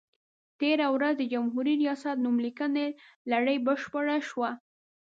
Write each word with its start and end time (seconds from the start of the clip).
تېره 0.59 0.87
ورځ 0.95 1.13
د 1.17 1.23
جمهوري 1.33 1.73
ریاست 1.81 2.15
نوم 2.25 2.37
لیکنې 2.45 2.85
لړۍ 3.31 3.57
بشپړه 3.65 4.17
شوه. 4.29 4.49